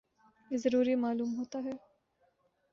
[0.51, 1.73] یہ ضروری معلوم ہوتا ہے